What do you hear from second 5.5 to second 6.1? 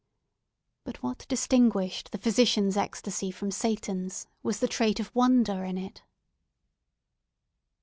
in it!